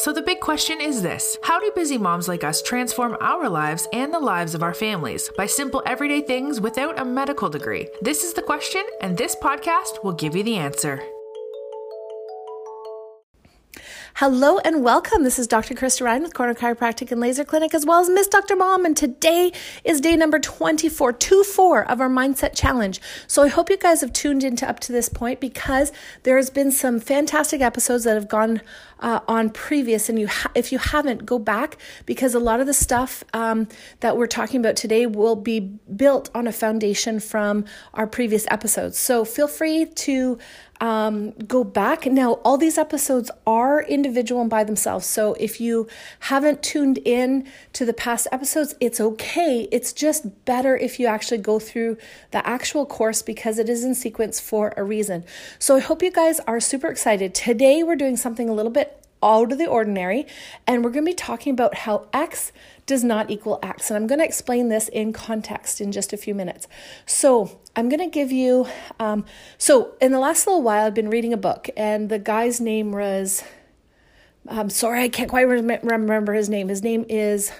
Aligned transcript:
So 0.00 0.14
the 0.14 0.22
big 0.22 0.40
question 0.40 0.80
is 0.80 1.02
this 1.02 1.36
How 1.42 1.60
do 1.60 1.70
busy 1.74 1.98
moms 1.98 2.26
like 2.26 2.42
us 2.42 2.62
transform 2.62 3.18
our 3.20 3.50
lives 3.50 3.86
and 3.92 4.14
the 4.14 4.18
lives 4.18 4.54
of 4.54 4.62
our 4.62 4.72
families 4.72 5.30
by 5.36 5.44
simple 5.44 5.82
everyday 5.84 6.22
things 6.22 6.58
without 6.58 6.98
a 6.98 7.04
medical 7.04 7.50
degree? 7.50 7.86
This 8.00 8.24
is 8.24 8.32
the 8.32 8.40
question, 8.40 8.82
and 9.02 9.18
this 9.18 9.36
podcast 9.36 10.02
will 10.02 10.14
give 10.14 10.34
you 10.34 10.42
the 10.42 10.56
answer. 10.56 11.02
Hello 14.20 14.58
and 14.58 14.84
welcome. 14.84 15.22
This 15.22 15.38
is 15.38 15.46
Dr. 15.46 15.72
Krista 15.74 16.02
Ryan 16.04 16.22
with 16.22 16.34
Corner 16.34 16.54
Chiropractic 16.54 17.10
and 17.10 17.20
Laser 17.20 17.44
Clinic, 17.44 17.72
as 17.72 17.86
well 17.86 18.00
as 18.00 18.10
Miss 18.10 18.26
Dr. 18.26 18.54
Mom. 18.54 18.84
And 18.84 18.96
today 18.96 19.52
is 19.84 20.00
day 20.00 20.14
number 20.16 20.38
24, 20.38 21.14
24 21.14 21.90
of 21.90 22.00
our 22.00 22.08
Mindset 22.10 22.54
Challenge. 22.54 23.00
So 23.26 23.44
I 23.44 23.48
hope 23.48 23.70
you 23.70 23.78
guys 23.78 24.02
have 24.02 24.12
tuned 24.12 24.44
into 24.44 24.68
up 24.68 24.80
to 24.80 24.92
this 24.92 25.08
point 25.08 25.40
because 25.40 25.90
there 26.24 26.36
has 26.36 26.50
been 26.50 26.70
some 26.70 27.00
fantastic 27.00 27.62
episodes 27.62 28.04
that 28.04 28.14
have 28.14 28.28
gone 28.28 28.60
uh, 29.00 29.20
on 29.26 29.50
previous. 29.50 30.08
And 30.08 30.18
you, 30.18 30.28
ha- 30.28 30.50
if 30.54 30.72
you 30.72 30.78
haven't, 30.78 31.26
go 31.26 31.38
back 31.38 31.76
because 32.06 32.34
a 32.34 32.38
lot 32.38 32.60
of 32.60 32.66
the 32.66 32.74
stuff 32.74 33.24
um, 33.32 33.68
that 34.00 34.16
we're 34.16 34.26
talking 34.26 34.60
about 34.60 34.76
today 34.76 35.06
will 35.06 35.36
be 35.36 35.60
built 35.60 36.30
on 36.34 36.46
a 36.46 36.52
foundation 36.52 37.20
from 37.20 37.64
our 37.94 38.06
previous 38.06 38.46
episodes. 38.50 38.98
So 38.98 39.24
feel 39.24 39.48
free 39.48 39.86
to 39.86 40.38
um, 40.80 41.32
go 41.32 41.62
back. 41.62 42.06
Now, 42.06 42.34
all 42.44 42.56
these 42.56 42.78
episodes 42.78 43.30
are 43.46 43.82
individual 43.82 44.40
and 44.40 44.50
by 44.50 44.64
themselves. 44.64 45.06
So 45.06 45.34
if 45.34 45.60
you 45.60 45.86
haven't 46.20 46.62
tuned 46.62 46.98
in 46.98 47.46
to 47.74 47.84
the 47.84 47.92
past 47.92 48.26
episodes, 48.32 48.74
it's 48.80 49.00
okay. 49.00 49.68
It's 49.70 49.92
just 49.92 50.44
better 50.44 50.76
if 50.76 50.98
you 50.98 51.06
actually 51.06 51.38
go 51.38 51.58
through 51.58 51.98
the 52.30 52.46
actual 52.46 52.86
course 52.86 53.20
because 53.22 53.58
it 53.58 53.68
is 53.68 53.84
in 53.84 53.94
sequence 53.94 54.40
for 54.40 54.72
a 54.76 54.82
reason. 54.82 55.24
So 55.58 55.76
I 55.76 55.80
hope 55.80 56.02
you 56.02 56.10
guys 56.10 56.40
are 56.40 56.60
super 56.60 56.88
excited. 56.88 57.34
Today, 57.34 57.82
we're 57.82 57.96
doing 57.96 58.16
something 58.16 58.48
a 58.48 58.54
little 58.54 58.72
bit 58.72 58.89
out 59.22 59.52
of 59.52 59.58
the 59.58 59.66
ordinary, 59.66 60.26
and 60.66 60.84
we're 60.84 60.90
going 60.90 61.04
to 61.04 61.10
be 61.10 61.14
talking 61.14 61.52
about 61.52 61.74
how 61.74 62.08
X 62.12 62.52
does 62.86 63.04
not 63.04 63.30
equal 63.30 63.58
X. 63.62 63.90
And 63.90 63.96
I'm 63.96 64.06
going 64.06 64.18
to 64.18 64.24
explain 64.24 64.68
this 64.68 64.88
in 64.88 65.12
context 65.12 65.80
in 65.80 65.92
just 65.92 66.12
a 66.12 66.16
few 66.16 66.34
minutes. 66.34 66.66
So, 67.06 67.60
I'm 67.76 67.88
going 67.88 68.00
to 68.00 68.12
give 68.12 68.32
you, 68.32 68.66
um, 68.98 69.24
so 69.56 69.94
in 70.00 70.12
the 70.12 70.18
last 70.18 70.46
little 70.46 70.62
while, 70.62 70.86
I've 70.86 70.94
been 70.94 71.10
reading 71.10 71.32
a 71.32 71.36
book, 71.36 71.68
and 71.76 72.08
the 72.08 72.18
guy's 72.18 72.60
name 72.60 72.92
was, 72.92 73.44
I'm 74.48 74.70
sorry, 74.70 75.02
I 75.02 75.08
can't 75.08 75.30
quite 75.30 75.44
rem- 75.44 75.80
remember 75.82 76.32
his 76.32 76.48
name. 76.48 76.68
His 76.68 76.82
name 76.82 77.04
is 77.08 77.52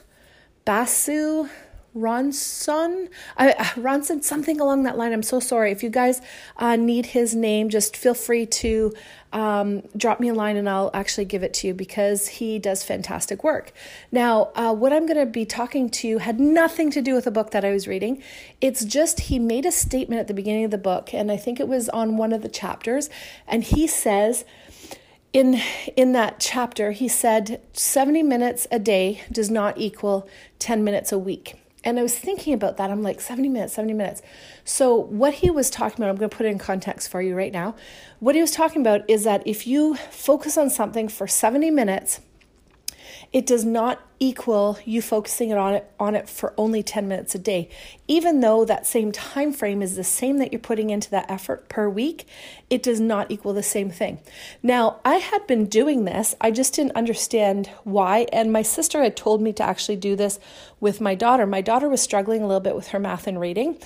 Basu 0.65 1.49
Ronson, 1.97 3.09
uh, 3.37 3.53
Ronson, 3.75 4.23
something 4.23 4.61
along 4.61 4.85
that 4.85 4.97
line. 4.97 5.13
I'm 5.13 5.25
so 5.25 5.41
sorry. 5.41 5.73
If 5.73 5.83
you 5.83 5.91
guys 5.91 6.21
uh, 6.57 6.77
need 6.77 7.07
his 7.07 7.35
name, 7.35 7.69
just 7.69 7.97
feel 7.97 8.15
free 8.15 8.47
to 8.47 8.93
um, 9.33 9.83
drop 9.97 10.21
me 10.21 10.29
a 10.29 10.35
line 10.35 10.57
and 10.57 10.69
I'll 10.69 10.91
actually 10.95 11.25
give 11.25 11.43
it 11.43 11.53
to 11.55 11.67
you 11.67 11.75
because 11.75 12.29
he 12.29 12.59
does 12.59 12.85
fantastic 12.85 13.43
work. 13.43 13.73
Now, 14.13 14.51
uh, 14.55 14.73
what 14.73 14.93
I'm 14.93 15.07
going 15.07 15.19
to 15.19 15.27
be 15.27 15.45
talking 15.45 15.89
to 15.91 16.09
you 16.09 16.19
had 16.19 16.39
nothing 16.39 16.91
to 16.93 17.03
do 17.03 17.15
with 17.15 17.27
a 17.27 17.31
book 17.33 17.51
that 17.51 17.65
I 17.65 17.73
was 17.73 17.89
reading. 17.89 18.23
It's 18.61 18.85
just 18.85 19.21
he 19.21 19.39
made 19.41 19.67
a 19.67 19.73
statement 19.73 20.21
at 20.21 20.29
the 20.29 20.35
beginning 20.35 20.65
of 20.65 20.71
the 20.71 20.79
book, 20.79 21.13
and 21.13 21.31
I 21.31 21.37
think 21.37 21.59
it 21.59 21.69
was 21.69 21.89
on 21.89 22.17
one 22.17 22.33
of 22.33 22.43
the 22.43 22.49
chapters, 22.49 23.11
and 23.49 23.65
he 23.65 23.87
says, 23.87 24.45
in 25.33 25.61
in 25.97 26.11
that 26.11 26.41
chapter 26.41 26.91
he 26.91 27.07
said 27.07 27.61
70 27.73 28.21
minutes 28.25 28.67
a 28.73 28.81
day 28.81 29.23
does 29.31 29.49
not 29.49 29.79
equal 29.79 30.29
10 30.59 30.83
minutes 30.83 31.13
a 31.13 31.19
week 31.21 31.60
and 31.85 31.99
I 31.99 32.03
was 32.03 32.19
thinking 32.19 32.53
about 32.53 32.77
that. 32.77 32.91
I'm 32.91 33.03
like, 33.03 33.21
70 33.21 33.49
minutes, 33.49 33.75
70 33.75 33.95
minutes. 33.95 34.23
So, 34.65 34.95
what 34.95 35.35
he 35.35 35.51
was 35.51 35.71
talking 35.71 35.97
about, 35.99 36.11
I'm 36.11 36.17
going 36.17 36.31
to 36.31 36.37
put 36.37 36.47
it 36.47 36.51
in 36.51 36.59
context 36.59 37.09
for 37.09 37.23
you 37.23 37.35
right 37.35 37.53
now. 37.53 37.75
What 38.19 38.35
he 38.35 38.41
was 38.41 38.51
talking 38.51 38.83
about 38.83 39.09
is 39.09 39.25
that 39.25 39.47
if 39.47 39.67
you 39.67 39.97
focus 39.97 40.59
on 40.59 40.69
something 40.71 41.09
for 41.09 41.27
70 41.27 41.71
minutes, 41.71 42.21
it 43.33 43.47
does 43.47 43.65
not 43.65 44.01
equal 44.23 44.79
you 44.85 45.01
focusing 45.01 45.53
on 45.53 45.73
it 45.73 45.91
on 45.99 46.15
it 46.15 46.29
for 46.29 46.53
only 46.59 46.83
10 46.83 47.09
minutes 47.09 47.35
a 47.35 47.39
day. 47.39 47.69
Even 48.07 48.41
though 48.41 48.65
that 48.65 48.87
same 48.87 49.13
time 49.13 49.53
frame 49.53 49.81
is 49.81 49.97
the 49.97 50.05
same 50.05 50.37
that 50.39 50.53
you're 50.53 50.61
putting 50.61 50.91
into 50.91 51.09
that 51.11 51.31
effort 51.31 51.69
per 51.69 51.89
week 51.89 52.27
it 52.69 52.83
does 52.83 53.01
not 53.01 53.31
equal 53.31 53.55
the 53.55 53.63
same 53.63 53.91
thing. 53.91 54.19
Now 54.63 55.01
i 55.05 55.17
had 55.17 55.47
been 55.47 55.67
doing 55.67 56.05
this. 56.05 56.35
I 56.41 56.51
just 56.51 56.75
didn't 56.75 56.97
understand 56.97 57.69
why. 57.85 58.27
And 58.33 58.53
my 58.53 58.63
sister 58.63 59.03
had 59.03 59.17
told 59.17 59.41
me 59.41 59.53
to 59.55 59.63
actually 59.63 59.97
do 59.97 60.17
this 60.17 60.39
with 60.79 61.01
my 61.01 61.15
daughter. 61.15 61.47
My 61.47 61.63
daughter 61.63 61.89
was 61.89 62.03
struggling 62.03 62.43
a 62.43 62.47
little 62.47 62.61
bit 62.61 62.77
with 62.77 62.89
her 62.89 62.99
math 62.99 63.27
and 63.27 63.41
reading 63.41 63.79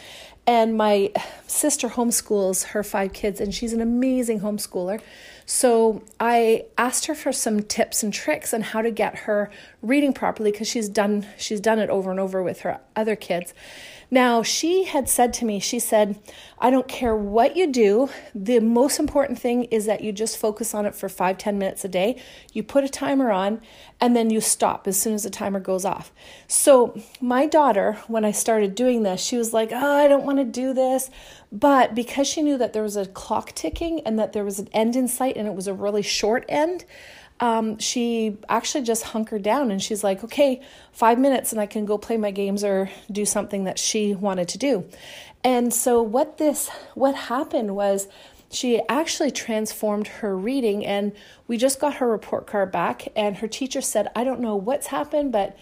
and 0.46 0.76
my 0.76 1.10
sister 1.46 1.88
homeschools 1.88 2.64
her 2.64 2.82
five 2.82 3.12
kids 3.12 3.40
and 3.40 3.54
she's 3.54 3.72
an 3.72 3.80
amazing 3.80 4.40
homeschooler 4.40 5.00
so 5.46 6.02
I 6.18 6.64
asked 6.78 7.06
her 7.06 7.14
for 7.14 7.32
some 7.32 7.62
tips 7.62 8.02
and 8.02 8.12
tricks 8.12 8.54
on 8.54 8.62
how 8.62 8.80
to 8.80 8.90
get 8.90 9.20
her 9.20 9.50
reading 9.82 10.14
properly 10.14 10.50
because 10.50 10.68
she's 10.68 10.88
done 10.88 11.26
she's 11.36 11.60
done 11.60 11.78
it 11.78 11.90
over 11.90 12.10
and 12.10 12.18
over 12.18 12.42
with 12.42 12.60
her 12.60 12.80
other 12.96 13.16
kids. 13.16 13.52
Now, 14.10 14.42
she 14.42 14.84
had 14.84 15.08
said 15.08 15.32
to 15.34 15.44
me, 15.44 15.58
she 15.58 15.80
said, 15.80 16.20
I 16.58 16.70
don't 16.70 16.86
care 16.86 17.16
what 17.16 17.56
you 17.56 17.66
do. 17.66 18.10
The 18.34 18.60
most 18.60 19.00
important 19.00 19.40
thing 19.40 19.64
is 19.64 19.86
that 19.86 20.02
you 20.02 20.12
just 20.12 20.36
focus 20.36 20.72
on 20.72 20.86
it 20.86 20.94
for 20.94 21.08
five, 21.08 21.36
ten 21.38 21.58
minutes 21.58 21.84
a 21.84 21.88
day. 21.88 22.22
You 22.52 22.62
put 22.62 22.84
a 22.84 22.88
timer 22.88 23.32
on 23.32 23.60
and 24.00 24.14
then 24.14 24.30
you 24.30 24.40
stop 24.40 24.86
as 24.86 25.00
soon 25.00 25.14
as 25.14 25.24
the 25.24 25.30
timer 25.30 25.58
goes 25.58 25.84
off. 25.84 26.12
So, 26.46 27.00
my 27.20 27.46
daughter, 27.46 27.98
when 28.06 28.24
I 28.24 28.30
started 28.30 28.74
doing 28.74 29.02
this, 29.02 29.20
she 29.20 29.36
was 29.36 29.52
like, 29.52 29.70
Oh, 29.72 29.96
I 29.96 30.06
don't 30.06 30.24
want 30.24 30.33
to 30.38 30.44
do 30.44 30.72
this. 30.72 31.10
But 31.52 31.94
because 31.94 32.26
she 32.26 32.42
knew 32.42 32.58
that 32.58 32.72
there 32.72 32.82
was 32.82 32.96
a 32.96 33.06
clock 33.06 33.52
ticking 33.52 34.00
and 34.00 34.18
that 34.18 34.32
there 34.32 34.44
was 34.44 34.58
an 34.58 34.68
end 34.72 34.96
in 34.96 35.08
sight 35.08 35.36
and 35.36 35.46
it 35.46 35.54
was 35.54 35.66
a 35.66 35.74
really 35.74 36.02
short 36.02 36.44
end, 36.48 36.84
um, 37.40 37.78
she 37.78 38.36
actually 38.48 38.84
just 38.84 39.02
hunkered 39.04 39.42
down 39.42 39.70
and 39.70 39.82
she's 39.82 40.04
like, 40.04 40.22
okay, 40.22 40.62
five 40.92 41.18
minutes 41.18 41.52
and 41.52 41.60
I 41.60 41.66
can 41.66 41.84
go 41.84 41.98
play 41.98 42.16
my 42.16 42.30
games 42.30 42.62
or 42.62 42.90
do 43.10 43.24
something 43.24 43.64
that 43.64 43.78
she 43.78 44.14
wanted 44.14 44.48
to 44.48 44.58
do. 44.58 44.84
And 45.42 45.74
so 45.74 46.00
what 46.00 46.38
this, 46.38 46.68
what 46.94 47.14
happened 47.14 47.74
was 47.74 48.08
she 48.50 48.80
actually 48.88 49.30
transformed 49.30 50.06
her 50.06 50.36
reading 50.36 50.86
and 50.86 51.12
we 51.48 51.56
just 51.56 51.80
got 51.80 51.94
her 51.94 52.08
report 52.08 52.46
card 52.46 52.70
back 52.70 53.08
and 53.16 53.36
her 53.38 53.48
teacher 53.48 53.80
said, 53.80 54.10
I 54.14 54.24
don't 54.24 54.40
know 54.40 54.54
what's 54.56 54.86
happened, 54.86 55.32
but 55.32 55.56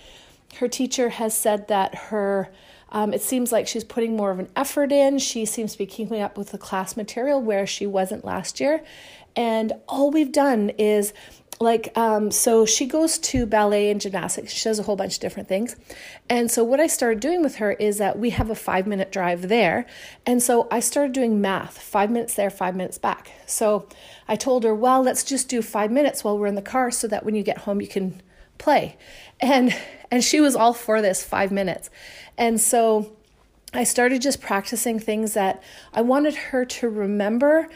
her 0.57 0.69
teacher 0.69 1.09
has 1.09 1.37
said 1.37 1.69
that 1.69 1.95
her 1.95 2.53
um, 2.93 3.15
it 3.15 3.23
seems 3.23 3.51
like 3.51 3.67
she's 3.67 3.85
putting 3.85 4.17
more 4.17 4.31
of 4.31 4.39
an 4.39 4.49
effort 4.55 4.93
in. 4.93 5.19
She 5.19 5.47
seems 5.47 5.73
to 5.73 5.79
be 5.79 5.87
keeping 5.87 6.21
up 6.21 6.37
with 6.39 6.51
the 6.51 6.59
class 6.59 6.97
material 6.97 7.41
where 7.41 7.67
she 7.67 7.87
wasn't 7.87 8.25
last 8.25 8.61
year. 8.61 8.85
And 9.35 9.73
all 9.89 10.11
we've 10.11 10.31
done 10.31 10.69
is 10.79 11.15
like 11.59 11.97
um, 11.97 12.31
so 12.31 12.67
she 12.67 12.87
goes 12.87 13.19
to 13.19 13.47
ballet 13.47 13.91
and 13.91 14.01
gymnastics 14.01 14.53
she 14.53 14.65
does 14.65 14.79
a 14.79 14.83
whole 14.83 14.97
bunch 14.97 15.15
of 15.15 15.21
different 15.21 15.49
things 15.49 15.77
and 16.29 16.51
so 16.51 16.65
what 16.65 16.81
i 16.81 16.89
started 16.89 17.21
doing 17.21 17.41
with 17.41 17.57
her 17.57 17.73
is 17.73 17.99
that 17.99 18.19
we 18.19 18.31
have 18.31 18.51
a 18.51 18.55
five 18.55 18.85
minute 18.85 19.13
drive 19.13 19.49
there 19.49 19.87
and 20.27 20.43
so 20.43 20.67
i 20.73 20.81
started 20.81 21.13
doing 21.13 21.41
math 21.41 21.79
five 21.79 22.11
minutes 22.11 22.35
there 22.35 22.51
five 22.51 22.75
minutes 22.75 22.99
back 22.99 23.31
so 23.47 23.87
i 24.27 24.35
told 24.35 24.65
her 24.65 24.75
well 24.75 25.03
let's 25.03 25.23
just 25.23 25.49
do 25.49 25.63
five 25.63 25.91
minutes 25.93 26.25
while 26.25 26.37
we're 26.37 26.49
in 26.49 26.57
the 26.57 26.63
car 26.63 26.91
so 26.91 27.07
that 27.07 27.25
when 27.25 27.37
you 27.37 27.45
get 27.45 27.59
home 27.59 27.81
you 27.81 27.87
can 27.87 28.21
play 28.63 28.97
and 29.41 29.77
and 30.11 30.23
she 30.23 30.41
was 30.41 30.55
all 30.55 30.73
for 30.73 31.03
this 31.03 31.23
five 31.23 31.51
minutes 31.51 31.91
and 32.39 32.61
so 32.61 33.13
i 33.75 33.85
started 33.85 34.23
just 34.23 34.41
practicing 34.41 34.99
things 34.99 35.35
that 35.35 35.63
i 35.93 36.01
wanted 36.01 36.35
her 36.35 36.65
to 36.65 36.89
remember 36.89 37.69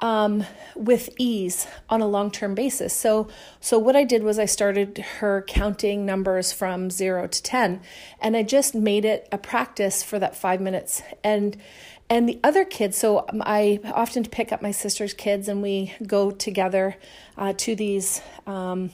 um, 0.00 0.44
with 0.74 1.08
ease 1.18 1.66
on 1.88 2.02
a 2.02 2.06
long 2.06 2.30
term 2.30 2.54
basis. 2.54 2.92
So, 2.92 3.28
so 3.60 3.78
what 3.78 3.96
I 3.96 4.04
did 4.04 4.22
was 4.22 4.38
I 4.38 4.44
started 4.44 4.98
her 4.98 5.42
counting 5.48 6.04
numbers 6.04 6.52
from 6.52 6.90
zero 6.90 7.26
to 7.26 7.42
10, 7.42 7.80
and 8.20 8.36
I 8.36 8.42
just 8.42 8.74
made 8.74 9.04
it 9.04 9.26
a 9.32 9.38
practice 9.38 10.02
for 10.02 10.18
that 10.18 10.36
five 10.36 10.60
minutes. 10.60 11.02
And 11.22 11.56
and 12.10 12.28
the 12.28 12.38
other 12.44 12.64
kids, 12.64 12.98
so 12.98 13.26
I 13.40 13.80
often 13.84 14.24
pick 14.24 14.52
up 14.52 14.60
my 14.60 14.72
sister's 14.72 15.14
kids 15.14 15.48
and 15.48 15.62
we 15.62 15.94
go 16.06 16.30
together 16.30 16.96
uh, 17.38 17.54
to 17.56 17.74
these 17.74 18.20
um, 18.46 18.90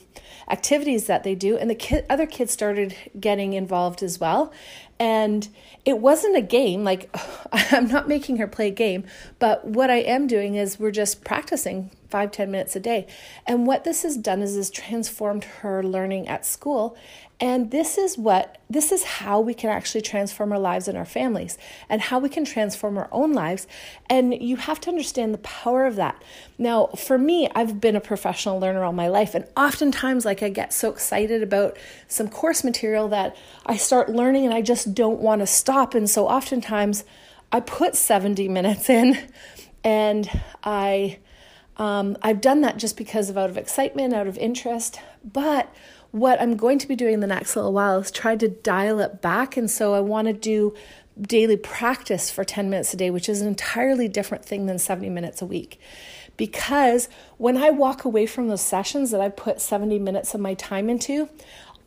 activities 0.49 1.07
that 1.07 1.23
they 1.23 1.35
do. 1.35 1.57
And 1.57 1.69
the 1.69 2.05
other 2.09 2.25
kids 2.25 2.53
started 2.53 2.95
getting 3.19 3.53
involved 3.53 4.01
as 4.01 4.19
well. 4.19 4.53
And 4.97 5.49
it 5.83 5.97
wasn't 5.97 6.37
a 6.37 6.41
game, 6.41 6.83
like 6.85 7.13
I'm 7.51 7.89
not 7.89 8.07
making 8.07 8.37
her 8.37 8.47
play 8.47 8.67
a 8.67 8.71
game, 8.71 9.03
but 9.39 9.65
what 9.65 9.89
I 9.89 9.97
am 9.97 10.25
doing 10.25 10.55
is 10.55 10.79
we're 10.79 10.91
just 10.91 11.25
practicing 11.25 11.91
five 12.11 12.31
ten 12.31 12.51
minutes 12.51 12.75
a 12.75 12.79
day. 12.79 13.07
And 13.47 13.65
what 13.65 13.83
this 13.83 14.03
has 14.03 14.17
done 14.17 14.41
is 14.41 14.55
has 14.55 14.69
transformed 14.69 15.45
her 15.45 15.81
learning 15.81 16.27
at 16.27 16.45
school. 16.45 16.95
And 17.41 17.71
this 17.71 17.97
is 17.97 18.19
what 18.19 18.59
this 18.69 18.91
is 18.91 19.03
how 19.03 19.39
we 19.39 19.55
can 19.55 19.71
actually 19.71 20.01
transform 20.01 20.51
our 20.51 20.59
lives 20.59 20.87
and 20.87 20.95
our 20.95 21.05
families 21.05 21.57
and 21.89 21.99
how 21.99 22.19
we 22.19 22.29
can 22.29 22.45
transform 22.45 22.99
our 22.99 23.09
own 23.11 23.33
lives. 23.33 23.65
And 24.11 24.39
you 24.39 24.57
have 24.57 24.79
to 24.81 24.89
understand 24.89 25.33
the 25.33 25.39
power 25.39 25.87
of 25.87 25.95
that. 25.95 26.21
Now, 26.59 26.87
for 26.87 27.17
me, 27.17 27.49
I've 27.55 27.81
been 27.81 27.95
a 27.95 28.01
professional 28.01 28.59
learner 28.59 28.83
all 28.83 28.93
my 28.93 29.07
life, 29.07 29.33
and 29.33 29.45
oftentimes 29.57 30.23
like 30.23 30.43
I 30.43 30.49
get 30.49 30.71
so 30.71 30.91
excited 30.91 31.41
about 31.41 31.77
some 32.07 32.27
course 32.27 32.63
material 32.63 33.07
that 33.07 33.35
I 33.65 33.75
start 33.75 34.09
learning 34.09 34.45
and 34.45 34.53
I 34.53 34.61
just 34.61 34.93
don't 34.93 35.19
want 35.19 35.39
to 35.41 35.47
stop. 35.47 35.95
And 35.95 36.07
so 36.07 36.27
oftentimes 36.27 37.03
I 37.51 37.59
put 37.59 37.95
70 37.95 38.47
minutes 38.49 38.87
in 38.87 39.17
and 39.83 40.29
I 40.63 41.17
Um, 41.77 42.17
I've 42.21 42.41
done 42.41 42.61
that 42.61 42.77
just 42.77 42.97
because 42.97 43.29
of 43.29 43.37
out 43.37 43.49
of 43.49 43.57
excitement, 43.57 44.13
out 44.13 44.27
of 44.27 44.37
interest. 44.37 44.99
But 45.23 45.73
what 46.11 46.41
I'm 46.41 46.57
going 46.57 46.77
to 46.79 46.87
be 46.87 46.95
doing 46.95 47.21
the 47.21 47.27
next 47.27 47.55
little 47.55 47.73
while 47.73 47.99
is 47.99 48.11
try 48.11 48.35
to 48.35 48.47
dial 48.47 48.99
it 48.99 49.21
back. 49.21 49.57
And 49.57 49.69
so 49.69 49.93
I 49.93 50.01
want 50.01 50.27
to 50.27 50.33
do 50.33 50.75
daily 51.19 51.57
practice 51.57 52.29
for 52.29 52.43
10 52.43 52.69
minutes 52.69 52.93
a 52.93 52.97
day, 52.97 53.09
which 53.09 53.29
is 53.29 53.41
an 53.41 53.47
entirely 53.47 54.07
different 54.07 54.45
thing 54.45 54.65
than 54.65 54.79
70 54.79 55.09
minutes 55.09 55.41
a 55.41 55.45
week. 55.45 55.79
Because 56.37 57.09
when 57.37 57.57
I 57.57 57.69
walk 57.69 58.05
away 58.05 58.25
from 58.25 58.47
those 58.47 58.61
sessions 58.61 59.11
that 59.11 59.21
I 59.21 59.29
put 59.29 59.61
70 59.61 59.99
minutes 59.99 60.33
of 60.33 60.41
my 60.41 60.53
time 60.53 60.89
into, 60.89 61.29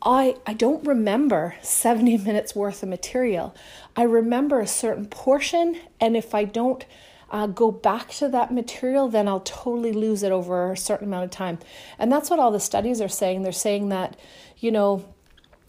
I, 0.01 0.35
I 0.45 0.53
don't 0.53 0.85
remember 0.85 1.55
70 1.61 2.17
minutes 2.25 2.55
worth 2.55 2.83
of 2.83 2.89
material. 2.89 3.55
I 3.95 4.03
remember 4.03 4.59
a 4.59 4.67
certain 4.67 5.05
portion, 5.07 5.79
and 5.99 6.15
if 6.15 6.33
I 6.35 6.45
don't 6.45 6.85
uh, 7.31 7.47
go 7.47 7.71
back 7.71 8.09
to 8.09 8.27
that 8.29 8.53
material, 8.53 9.07
then 9.07 9.27
I'll 9.27 9.39
totally 9.41 9.93
lose 9.93 10.23
it 10.23 10.31
over 10.31 10.71
a 10.71 10.77
certain 10.77 11.07
amount 11.07 11.25
of 11.25 11.31
time. 11.31 11.59
And 11.97 12.11
that's 12.11 12.29
what 12.29 12.39
all 12.39 12.51
the 12.51 12.59
studies 12.59 13.01
are 13.01 13.09
saying. 13.09 13.41
They're 13.41 13.51
saying 13.51 13.89
that, 13.89 14.17
you 14.57 14.71
know, 14.71 15.05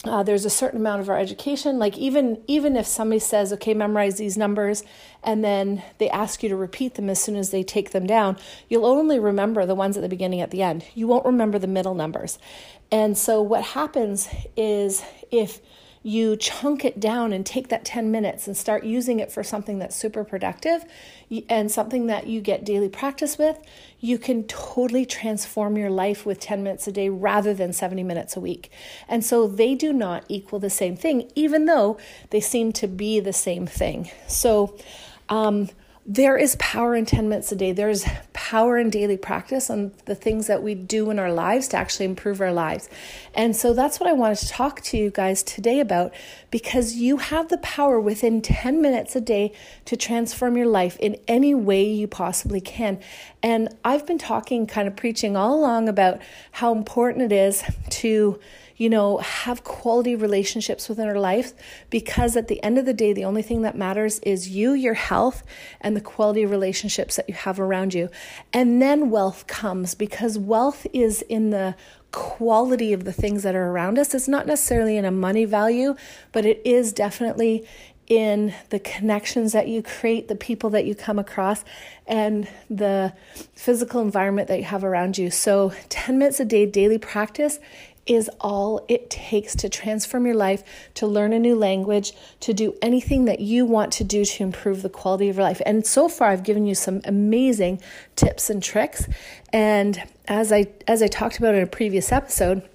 uh, 0.03 0.23
there's 0.23 0.45
a 0.45 0.49
certain 0.49 0.79
amount 0.79 1.01
of 1.01 1.09
our 1.09 1.17
education 1.17 1.79
like 1.79 1.97
even 1.97 2.41
even 2.45 2.75
if 2.75 2.85
somebody 2.85 3.19
says 3.19 3.51
okay 3.51 3.73
memorize 3.73 4.17
these 4.17 4.37
numbers 4.37 4.83
and 5.23 5.43
then 5.43 5.81
they 5.97 6.07
ask 6.11 6.43
you 6.43 6.49
to 6.49 6.55
repeat 6.55 6.93
them 6.93 7.09
as 7.09 7.19
soon 7.19 7.35
as 7.35 7.49
they 7.49 7.63
take 7.63 7.91
them 7.91 8.05
down 8.05 8.37
you'll 8.69 8.85
only 8.85 9.17
remember 9.17 9.65
the 9.65 9.73
ones 9.73 9.97
at 9.97 10.01
the 10.01 10.09
beginning 10.09 10.39
at 10.39 10.51
the 10.51 10.61
end 10.61 10.85
you 10.93 11.07
won't 11.07 11.25
remember 11.25 11.57
the 11.57 11.67
middle 11.67 11.95
numbers 11.95 12.37
and 12.91 13.17
so 13.17 13.41
what 13.41 13.63
happens 13.63 14.29
is 14.55 15.03
if 15.31 15.59
you 16.07 16.37
chunk 16.37 16.85
it 16.85 17.01
down 17.01 17.33
and 17.33 17.45
take 17.45 17.67
that 17.67 17.83
10 17.83 18.09
minutes 18.09 18.47
and 18.47 18.55
start 18.55 18.85
using 18.85 19.19
it 19.19 19.29
for 19.29 19.43
something 19.43 19.77
that's 19.77 19.93
super 19.93 20.23
productive 20.23 20.85
and 21.49 21.69
something 21.69 22.07
that 22.07 22.27
you 22.27 22.39
get 22.39 22.63
daily 22.63 22.87
practice 22.87 23.37
with, 23.37 23.59
you 23.99 24.17
can 24.17 24.45
totally 24.45 25.05
transform 25.05 25.75
your 25.75 25.89
life 25.89 26.25
with 26.25 26.39
10 26.39 26.63
minutes 26.63 26.87
a 26.87 26.93
day 26.93 27.09
rather 27.09 27.53
than 27.53 27.73
70 27.73 28.03
minutes 28.03 28.37
a 28.37 28.39
week. 28.39 28.71
And 29.09 29.25
so 29.25 29.47
they 29.49 29.75
do 29.75 29.91
not 29.91 30.23
equal 30.29 30.59
the 30.59 30.69
same 30.69 30.95
thing, 30.95 31.29
even 31.35 31.65
though 31.65 31.97
they 32.29 32.39
seem 32.39 32.71
to 32.73 32.87
be 32.87 33.19
the 33.19 33.33
same 33.33 33.67
thing. 33.67 34.09
So, 34.27 34.77
um, 35.27 35.67
there 36.09 36.37
is 36.37 36.55
power 36.55 36.95
in 36.95 37.05
10 37.05 37.27
minutes 37.27 37.51
a 37.51 37.55
day. 37.57 37.73
There's 37.73 38.05
power 38.49 38.77
in 38.77 38.89
daily 38.89 39.17
practice 39.17 39.69
on 39.69 39.91
the 40.05 40.15
things 40.15 40.47
that 40.47 40.63
we 40.63 40.73
do 40.73 41.09
in 41.09 41.19
our 41.19 41.33
lives 41.33 41.67
to 41.67 41.75
actually 41.75 42.05
improve 42.05 42.39
our 42.39 42.53
lives. 42.53 42.87
And 43.33 43.53
so 43.53 43.73
that's 43.73 43.99
what 43.99 44.07
I 44.07 44.13
wanted 44.13 44.37
to 44.37 44.47
talk 44.47 44.79
to 44.83 44.97
you 44.97 45.09
guys 45.09 45.43
today 45.43 45.81
about 45.81 46.13
because 46.49 46.95
you 46.95 47.17
have 47.17 47.49
the 47.49 47.57
power 47.57 47.99
within 47.99 48.41
10 48.41 48.81
minutes 48.81 49.17
a 49.17 49.21
day 49.21 49.51
to 49.83 49.97
transform 49.97 50.55
your 50.55 50.67
life 50.67 50.95
in 51.01 51.17
any 51.27 51.53
way 51.53 51.83
you 51.83 52.07
possibly 52.07 52.61
can. 52.61 53.01
And 53.47 53.69
I've 53.85 54.05
been 54.05 54.17
talking, 54.17 54.67
kind 54.67 54.89
of 54.89 54.97
preaching 54.97 55.37
all 55.37 55.57
along 55.57 55.87
about 55.87 56.19
how 56.51 56.73
important 56.73 57.31
it 57.31 57.31
is 57.31 57.63
to 57.91 58.41
you 58.75 58.89
know, 58.89 59.17
have 59.19 59.63
quality 59.63 60.15
relationships 60.15 60.87
within 60.87 61.07
our 61.07 61.17
life 61.17 61.53
because 61.89 62.35
at 62.35 62.49
the 62.49 62.61
end 62.61 62.77
of 62.77 62.85
the 62.85 62.93
day, 62.93 63.11
the 63.11 63.25
only 63.25 63.41
thing 63.41 63.63
that 63.63 63.75
matters 63.75 64.19
is 64.19 64.49
you, 64.49 64.73
your 64.73 64.93
health, 64.93 65.43
and 65.81 65.95
the 65.95 66.01
quality 66.01 66.45
relationships 66.45 67.15
that 67.15 67.27
you 67.27 67.33
have 67.33 67.57
around 67.57 67.93
you. 67.93 68.09
And 68.53 68.81
then 68.81 69.09
wealth 69.09 69.47
comes 69.47 69.95
because 69.95 70.37
wealth 70.37 70.85
is 70.93 71.23
in 71.23 71.49
the 71.49 71.75
quality 72.11 72.93
of 72.93 73.03
the 73.03 73.13
things 73.13 73.43
that 73.43 73.55
are 73.55 73.71
around 73.71 73.97
us. 73.97 74.13
It's 74.13 74.27
not 74.27 74.45
necessarily 74.45 74.95
in 74.95 75.05
a 75.05 75.11
money 75.11 75.45
value, 75.45 75.95
but 76.31 76.45
it 76.45 76.61
is 76.63 76.93
definitely 76.93 77.65
in 78.07 78.53
the 78.69 78.79
connections 78.79 79.51
that 79.51 79.67
you 79.67 79.83
create, 79.83 80.27
the 80.27 80.35
people 80.35 80.69
that 80.71 80.85
you 80.85 80.95
come 80.95 81.19
across, 81.19 81.63
and 82.07 82.47
the 82.69 83.13
physical 83.53 84.01
environment 84.01 84.47
that 84.47 84.57
you 84.57 84.65
have 84.65 84.83
around 84.83 85.17
you. 85.17 85.29
So, 85.29 85.73
10 85.89 86.17
minutes 86.17 86.39
a 86.39 86.45
day 86.45 86.65
daily 86.65 86.97
practice 86.97 87.59
is 88.07 88.29
all 88.39 88.85
it 88.87 89.09
takes 89.09 89.55
to 89.55 89.69
transform 89.69 90.25
your 90.25 90.35
life, 90.35 90.63
to 90.95 91.05
learn 91.05 91.33
a 91.33 91.39
new 91.39 91.55
language, 91.55 92.13
to 92.39 92.53
do 92.53 92.73
anything 92.81 93.25
that 93.25 93.39
you 93.39 93.65
want 93.65 93.91
to 93.93 94.03
do 94.03 94.23
to 94.23 94.43
improve 94.43 94.81
the 94.81 94.89
quality 94.89 95.29
of 95.29 95.35
your 95.35 95.43
life. 95.43 95.61
And 95.65 95.85
so 95.85 96.07
far 96.07 96.29
I've 96.29 96.43
given 96.43 96.65
you 96.65 96.75
some 96.75 97.01
amazing 97.05 97.81
tips 98.15 98.49
and 98.49 98.63
tricks. 98.63 99.07
And 99.51 100.01
as 100.27 100.51
I 100.51 100.67
as 100.87 101.01
I 101.01 101.07
talked 101.07 101.37
about 101.37 101.55
in 101.55 101.61
a 101.61 101.67
previous 101.67 102.11
episode, 102.11 102.67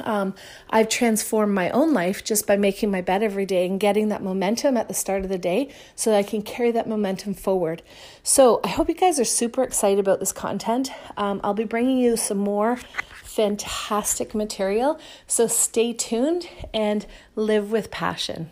um, 0.00 0.34
I've 0.70 0.88
transformed 0.88 1.54
my 1.54 1.70
own 1.70 1.92
life 1.92 2.24
just 2.24 2.46
by 2.46 2.56
making 2.56 2.90
my 2.90 3.00
bed 3.00 3.22
every 3.22 3.46
day 3.46 3.66
and 3.66 3.78
getting 3.78 4.08
that 4.08 4.22
momentum 4.22 4.76
at 4.76 4.88
the 4.88 4.94
start 4.94 5.22
of 5.22 5.28
the 5.28 5.38
day 5.38 5.70
so 5.94 6.10
that 6.10 6.16
I 6.16 6.22
can 6.22 6.42
carry 6.42 6.70
that 6.72 6.88
momentum 6.88 7.34
forward. 7.34 7.82
So, 8.22 8.60
I 8.64 8.68
hope 8.68 8.88
you 8.88 8.94
guys 8.94 9.20
are 9.20 9.24
super 9.24 9.62
excited 9.62 9.98
about 9.98 10.20
this 10.20 10.32
content. 10.32 10.90
Um, 11.16 11.40
I'll 11.44 11.54
be 11.54 11.64
bringing 11.64 11.98
you 11.98 12.16
some 12.16 12.38
more 12.38 12.78
fantastic 13.36 14.34
material. 14.34 14.98
So 15.26 15.46
stay 15.46 15.92
tuned 15.92 16.48
and 16.72 17.04
live 17.34 17.70
with 17.70 17.90
passion. 17.90 18.50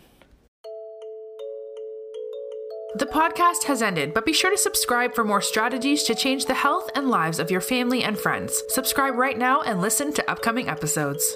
The 2.97 3.05
podcast 3.05 3.65
has 3.65 3.81
ended, 3.81 4.13
but 4.13 4.25
be 4.25 4.31
sure 4.31 4.51
to 4.51 4.57
subscribe 4.57 5.13
for 5.13 5.25
more 5.25 5.41
strategies 5.41 6.03
to 6.03 6.15
change 6.15 6.45
the 6.45 6.53
health 6.53 6.89
and 6.95 7.09
lives 7.09 7.39
of 7.39 7.51
your 7.51 7.59
family 7.59 8.03
and 8.03 8.17
friends. 8.17 8.63
Subscribe 8.69 9.15
right 9.15 9.37
now 9.37 9.61
and 9.61 9.81
listen 9.81 10.13
to 10.13 10.31
upcoming 10.31 10.69
episodes. 10.69 11.35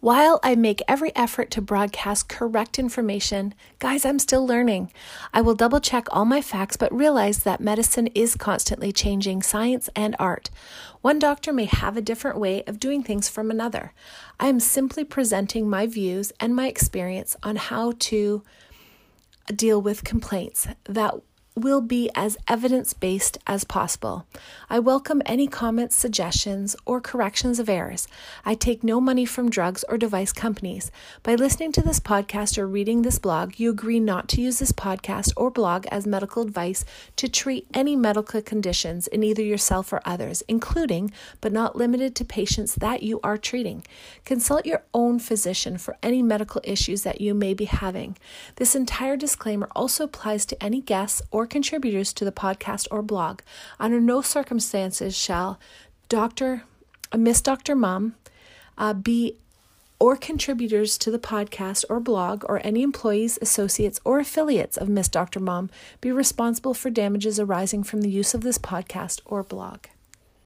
While 0.00 0.40
I 0.42 0.56
make 0.56 0.82
every 0.88 1.14
effort 1.14 1.52
to 1.52 1.62
broadcast 1.62 2.28
correct 2.28 2.76
information, 2.76 3.54
guys, 3.78 4.04
I'm 4.04 4.18
still 4.18 4.44
learning. 4.44 4.92
I 5.32 5.42
will 5.42 5.54
double 5.54 5.78
check 5.78 6.08
all 6.10 6.24
my 6.24 6.42
facts, 6.42 6.76
but 6.76 6.92
realize 6.92 7.44
that 7.44 7.60
medicine 7.60 8.08
is 8.16 8.34
constantly 8.34 8.90
changing 8.90 9.42
science 9.42 9.88
and 9.94 10.16
art. 10.18 10.50
One 11.02 11.20
doctor 11.20 11.52
may 11.52 11.66
have 11.66 11.96
a 11.96 12.02
different 12.02 12.40
way 12.40 12.64
of 12.64 12.80
doing 12.80 13.04
things 13.04 13.28
from 13.28 13.48
another. 13.48 13.92
I 14.40 14.48
am 14.48 14.58
simply 14.58 15.04
presenting 15.04 15.70
my 15.70 15.86
views 15.86 16.32
and 16.40 16.56
my 16.56 16.66
experience 16.66 17.36
on 17.44 17.54
how 17.54 17.94
to 17.98 18.42
deal 19.54 19.80
with 19.80 20.04
complaints 20.04 20.68
that 20.84 21.14
will 21.58 21.80
be 21.80 22.10
as 22.14 22.36
evidence 22.46 22.92
based 22.92 23.38
as 23.46 23.64
possible. 23.64 24.26
I 24.70 24.78
welcome 24.78 25.22
any 25.26 25.46
comments, 25.46 25.96
suggestions, 25.96 26.74
or 26.86 27.00
corrections 27.00 27.58
of 27.58 27.68
errors. 27.68 28.08
I 28.44 28.54
take 28.54 28.82
no 28.82 29.00
money 29.00 29.24
from 29.24 29.50
drugs 29.50 29.84
or 29.88 29.98
device 29.98 30.32
companies. 30.32 30.90
By 31.22 31.34
listening 31.34 31.72
to 31.72 31.82
this 31.82 32.00
podcast 32.00 32.56
or 32.58 32.66
reading 32.66 33.02
this 33.02 33.18
blog, 33.18 33.58
you 33.58 33.70
agree 33.70 34.00
not 34.00 34.28
to 34.28 34.40
use 34.40 34.58
this 34.58 34.72
podcast 34.72 35.32
or 35.36 35.50
blog 35.50 35.86
as 35.86 36.06
medical 36.06 36.42
advice 36.42 36.84
to 37.16 37.28
treat 37.28 37.66
any 37.74 37.96
medical 37.96 38.40
conditions 38.40 39.06
in 39.08 39.22
either 39.24 39.42
yourself 39.42 39.92
or 39.92 40.00
others, 40.04 40.42
including 40.48 41.10
but 41.40 41.52
not 41.52 41.76
limited 41.76 42.14
to 42.14 42.24
patients 42.24 42.76
that 42.76 43.02
you 43.02 43.18
are 43.24 43.36
treating. 43.36 43.84
Consult 44.24 44.64
your 44.64 44.84
own 44.94 45.18
physician 45.18 45.78
for 45.78 45.96
any 46.02 46.22
medical 46.22 46.60
issues 46.64 47.02
that 47.02 47.20
you 47.20 47.34
may 47.34 47.54
be 47.54 47.64
having. 47.64 48.16
This 48.56 48.76
entire 48.76 49.16
disclaimer 49.16 49.68
also 49.74 50.04
applies 50.04 50.46
to 50.46 50.62
any 50.62 50.80
guests 50.80 51.20
or 51.30 51.46
contributors 51.48 52.12
to 52.14 52.24
the 52.24 52.32
podcast 52.32 52.86
or 52.90 53.02
blog. 53.02 53.40
Under 53.80 54.00
no 54.00 54.22
circumstances 54.22 55.16
shall 55.16 55.58
Dr. 56.08 56.62
Miss 57.16 57.40
Dr. 57.40 57.74
Mom 57.74 58.14
uh, 58.76 58.92
be 58.94 59.36
or 60.00 60.16
contributors 60.16 60.96
to 60.98 61.10
the 61.10 61.18
podcast 61.18 61.84
or 61.90 61.98
blog 61.98 62.44
or 62.48 62.60
any 62.64 62.82
employees, 62.82 63.38
associates, 63.42 64.00
or 64.04 64.20
affiliates 64.20 64.76
of 64.76 64.88
Miss 64.88 65.08
Dr. 65.08 65.40
Mom 65.40 65.70
be 66.00 66.12
responsible 66.12 66.74
for 66.74 66.90
damages 66.90 67.40
arising 67.40 67.82
from 67.82 68.02
the 68.02 68.10
use 68.10 68.32
of 68.32 68.42
this 68.42 68.58
podcast 68.58 69.20
or 69.24 69.42
blog. 69.42 69.86